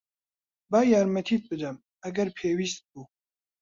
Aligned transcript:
با 0.71 0.79
یارمەتیت 0.91 1.43
بدەم، 1.51 1.77
ئەگەر 2.03 2.27
پێویست 2.37 2.81
بوو. 2.91 3.05